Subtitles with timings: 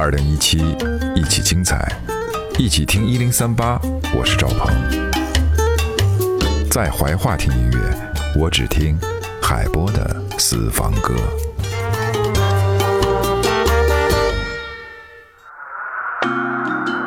[0.00, 0.58] 二零一七，
[1.16, 1.92] 一起精彩，
[2.56, 3.80] 一起听一零三八。
[4.16, 4.70] 我是赵鹏，
[6.70, 7.78] 在怀化听音乐，
[8.36, 8.96] 我只听
[9.42, 11.16] 海波的私房歌。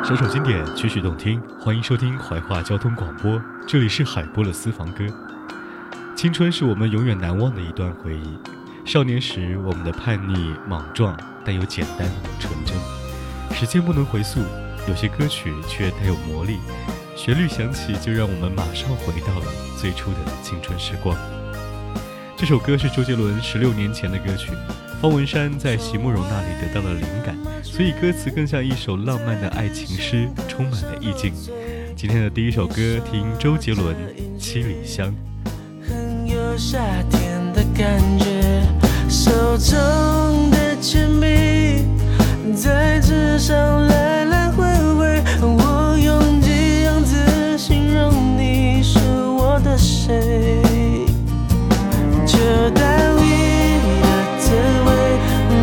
[0.04, 5.02] 首首经典，曲曲动听，欢迎收听怀化交通广播，这里是海波的私房歌。
[6.14, 8.38] 青春是我们永远难忘的一段回忆，
[8.84, 11.16] 少年时我们的叛逆莽撞。
[11.44, 12.76] 但又简单纯真，
[13.56, 14.40] 时间不能回溯，
[14.88, 16.58] 有些歌曲却带有魔力，
[17.16, 21.16] 旋律响起就让我们马上回到了最初的青春时光。
[22.36, 24.52] 这首歌是周杰伦十六年前的歌曲，
[25.00, 31.32] 方文山在席慕容那里得到了灵感，所以歌词更像一首浪漫的爱情诗，充满了意境。
[31.96, 32.74] 今天的第一首歌，
[33.10, 33.94] 听周杰伦
[34.38, 35.08] 《七里香》。
[35.88, 36.78] 很有夏
[37.10, 38.62] 天的感觉，
[39.08, 40.71] 手中的。
[40.82, 41.86] 铅笔
[42.56, 44.64] 在纸上来来回
[44.98, 48.98] 回，我用几样字形容你是
[49.38, 50.60] 我的谁？
[52.26, 52.82] 这淡
[53.22, 54.04] 意的
[54.40, 54.50] 滋
[54.84, 54.90] 味，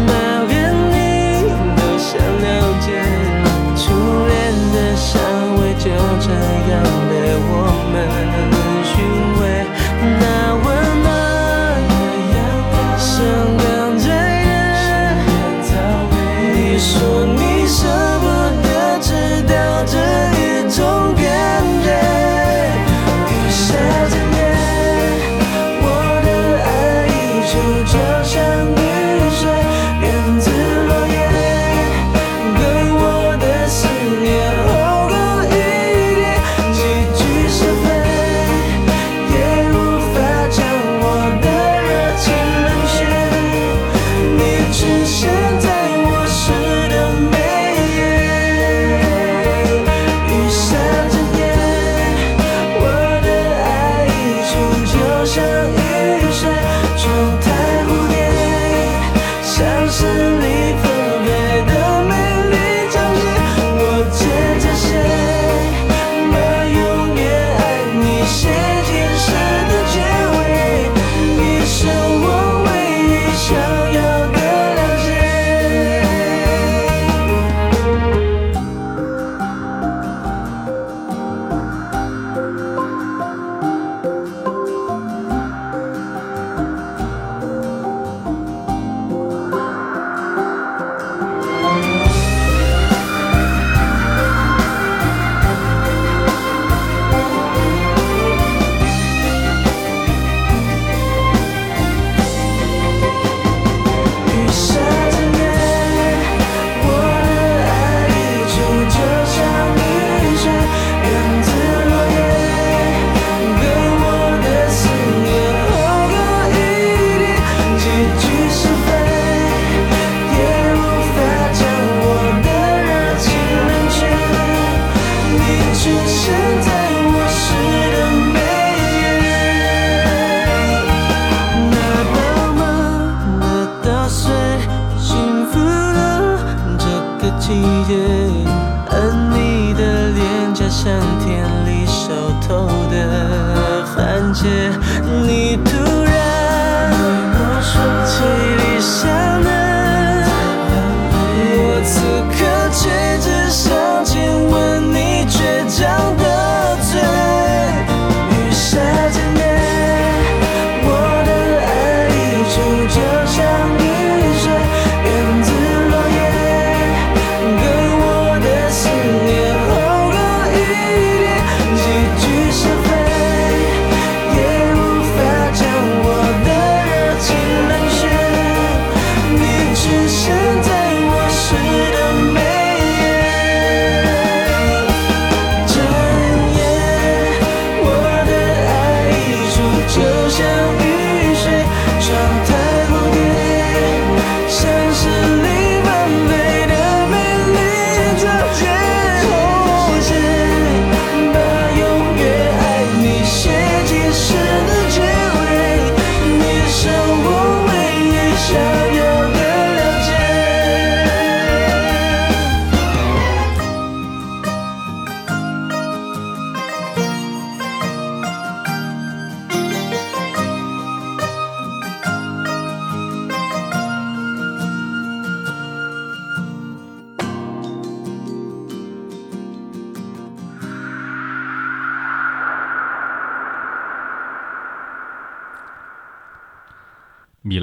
[0.08, 0.14] 每
[0.48, 0.56] 个
[0.88, 0.96] 你
[1.76, 2.48] 都想了
[2.80, 2.88] 解，
[3.76, 3.92] 初
[4.26, 4.32] 恋
[4.72, 5.20] 的香
[5.60, 5.84] 味就
[6.22, 6.32] 这
[6.69, 6.69] 样
[16.80, 17.19] so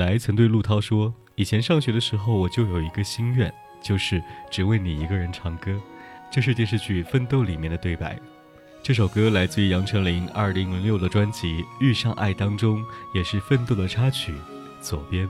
[0.07, 5.77] 米莱曾对陆涛说：“以前上学的时候，我就有一个心愿，就是只为你一个人唱歌。”
[6.31, 8.17] 这是电视剧《奋斗》里面的对白。
[8.85, 12.81] 这首歌来自于杨丞琳二零零六的专辑《遇上爱》当中，
[13.17, 14.33] 也是《奋斗》的插曲。
[14.81, 15.29] 左边。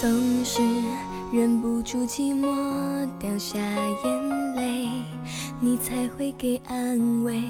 [0.00, 0.60] 总是
[1.32, 4.88] 忍不住寂寞，掉下眼泪，
[5.60, 7.44] 你才会给安慰。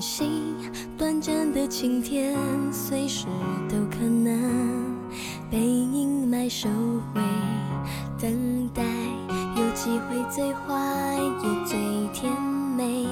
[0.00, 0.54] 心
[0.98, 2.36] 短暂的晴天，
[2.72, 3.26] 随时
[3.68, 4.96] 都可能
[5.50, 6.68] 被阴霾收
[7.14, 7.20] 回。
[8.18, 8.82] 等待
[9.56, 11.78] 有机会，最坏也最
[12.12, 12.32] 甜
[12.76, 13.06] 美。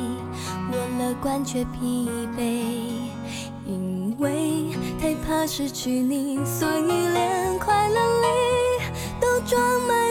[0.70, 2.64] 我乐观却疲惫，
[3.66, 4.70] 因为
[5.00, 8.26] 太怕失去你，所以连快乐里
[9.20, 10.03] 都装满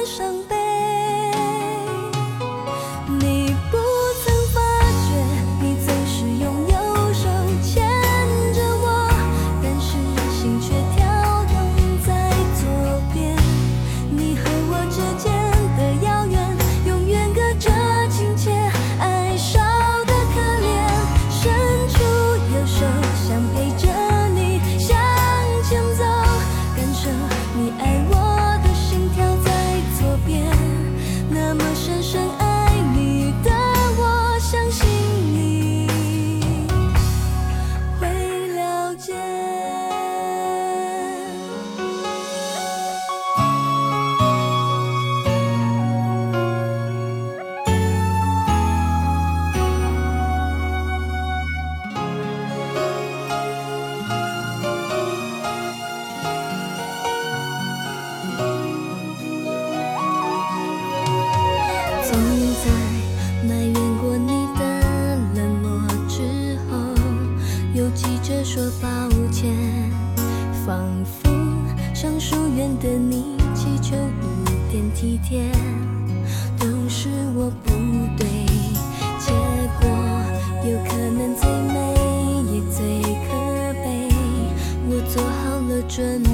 [85.95, 86.32] 准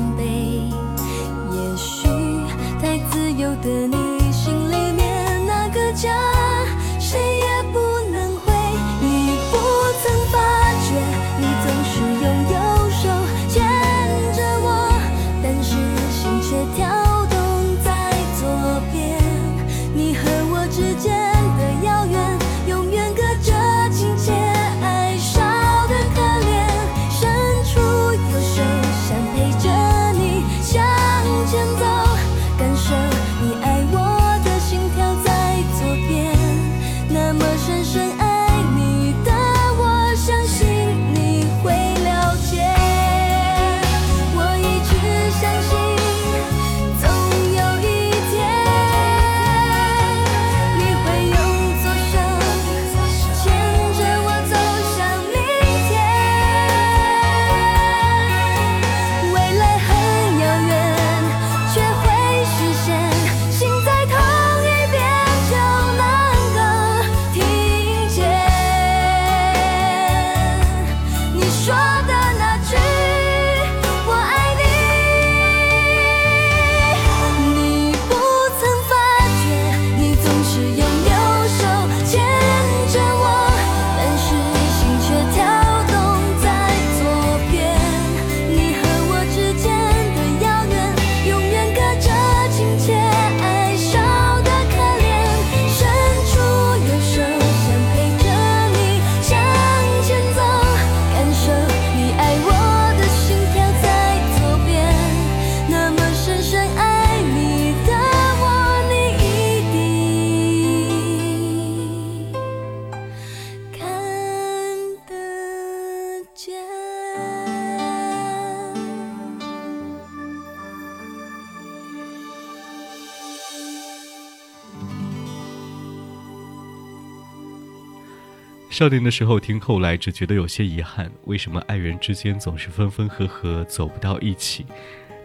[128.79, 131.11] 少年的时候听，后来只觉得有些遗憾。
[131.25, 134.65] 为什么爱人之间总是分分合合，走不到一起？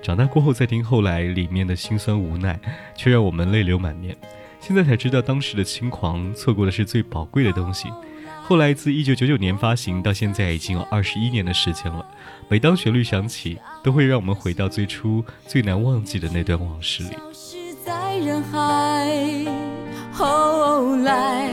[0.03, 2.59] 长大过后再听，后来里面的辛酸无奈，
[2.97, 4.17] 却让我们泪流满面。
[4.59, 7.89] 现在才知道，当时的轻狂，错过的是最宝贵的东西。
[8.43, 12.05] 后来自一九九九年发行到现在，已经有二十一年的时间了。
[12.49, 17.11] 每当旋律响起，都会让我们回到最初最难忘记的那段往事里。
[17.85, 19.47] 在人海
[20.13, 21.53] 后来，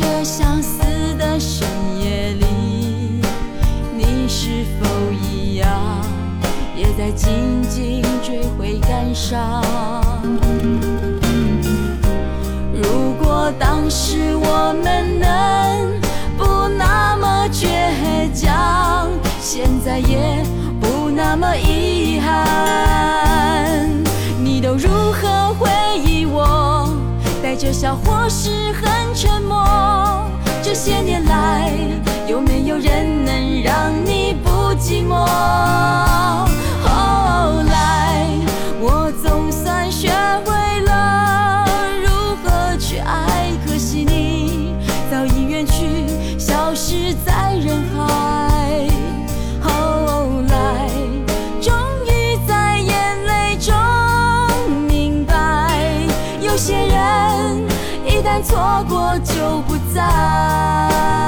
[0.00, 0.78] 这相思
[1.18, 1.66] 的深
[2.00, 2.46] 夜里，
[3.96, 6.00] 你是否一样，
[6.76, 9.60] 也在静静追悔感伤？
[12.72, 15.17] 如果当时我们
[27.58, 30.30] 着笑或是很沉默。
[30.62, 31.72] 这些年来，
[32.28, 36.47] 有没有人能让你不寂寞？
[58.68, 61.27] 错过就不再。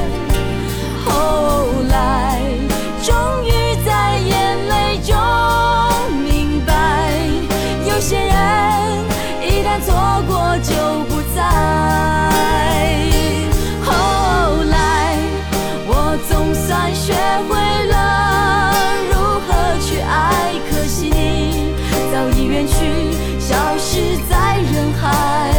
[22.67, 25.51] 去，消失在人海。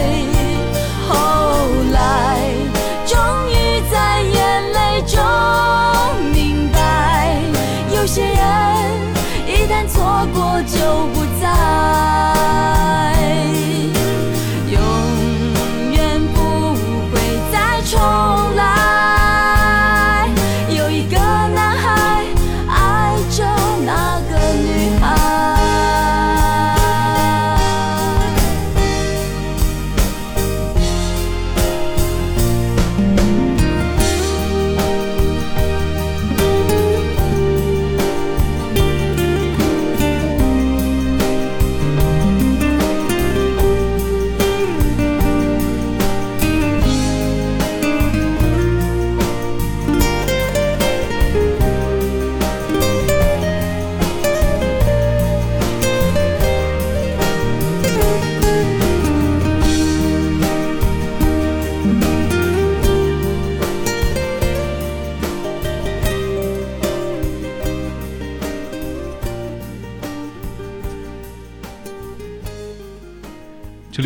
[1.08, 1.14] 后
[1.92, 2.51] 来，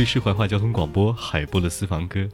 [0.06, 2.28] 是怀化交通广播海波的私房歌。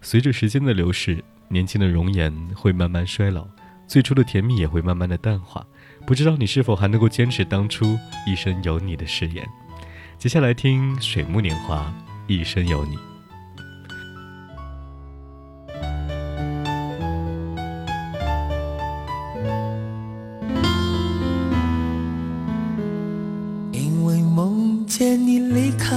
[0.00, 3.46] 随着时间的流逝，年轻的容颜会慢慢衰老，
[3.88, 5.66] 最初的甜蜜也会慢慢的淡化。
[6.06, 9.44] 不知道你是否还能够坚持当初一生有你的誓言？
[10.18, 11.92] 接下来听《水木年华》，
[12.32, 12.96] 一生有你。
[23.72, 25.96] 因为梦见你离开，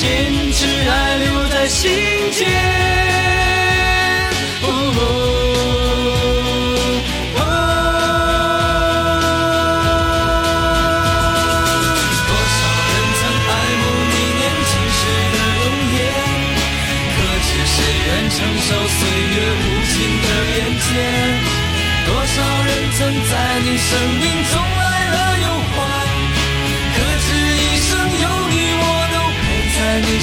[0.00, 0.08] 坚
[0.54, 1.90] 持还留在心
[2.32, 2.48] 间？
[4.62, 4.66] 哦
[12.24, 12.58] 多少
[12.88, 14.98] 人曾爱慕你年轻时
[15.36, 16.00] 的容颜，
[17.12, 20.88] 可知谁愿承受岁月无情的变迁？
[22.06, 25.46] 多少人曾在你生命中来了又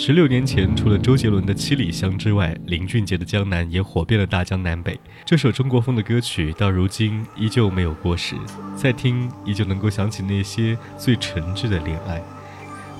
[0.00, 4.96] 十六年前，除了周杰伦的《七里香》之外，林俊杰的《江南》也火遍了大江南北。
[5.24, 8.36] 这首中国风的歌曲到如今依旧没有过时，
[8.76, 12.22] 再听依旧能够想起那些最纯挚的恋爱。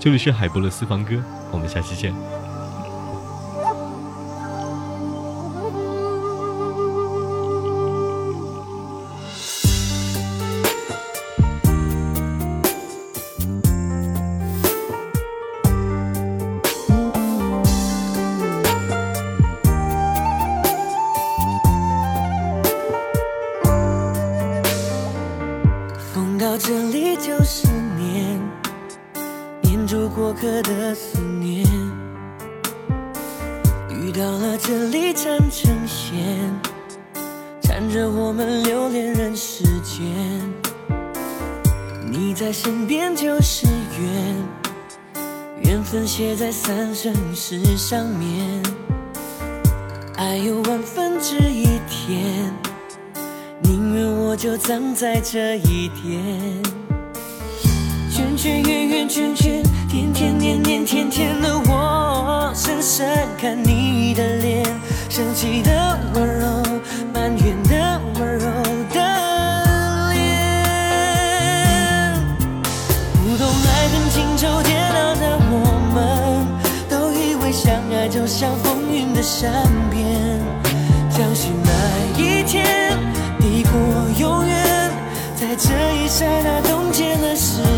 [0.01, 2.13] 这里是海波的私房歌，我们下期见。
[29.89, 31.65] 住过客的思念。
[33.89, 36.15] 遇到了这里缠成线，
[37.63, 40.05] 缠着我们留恋人世间，
[42.05, 43.67] 你在身边就是
[43.99, 44.37] 缘，
[45.63, 48.63] 缘分写在三生石上面，
[50.17, 52.53] 爱有万分之一甜，
[53.63, 56.63] 宁愿我就葬在这一点。
[58.11, 64.63] 圈圈圆圆圈圈，天天年年天天的我，深深看你的脸，
[65.09, 66.63] 生气的温柔，
[67.15, 68.45] 埋怨的温柔
[68.93, 69.01] 的
[70.13, 70.21] 脸。
[73.15, 75.55] 不懂爱恨情仇煎熬的我
[75.95, 76.47] 们，
[76.91, 79.51] 都以为相爱就像风云的善
[79.91, 80.39] 变，
[81.09, 81.71] 相信那
[82.23, 82.95] 一天
[83.41, 83.73] 抵过
[84.21, 84.93] 永远，
[85.35, 87.78] 在这一刹那冻结了时间。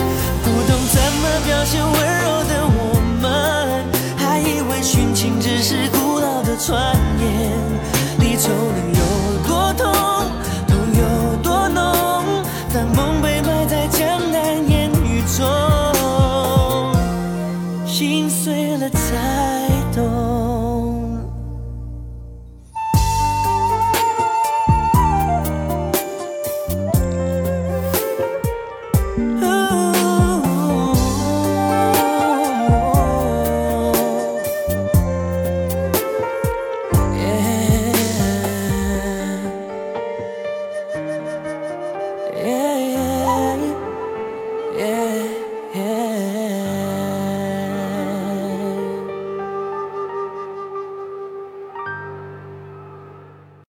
[1.31, 3.85] 的表现温柔的我们，
[4.17, 7.51] 还以为殉情只是古老的传言。
[8.19, 9.01] 离愁能有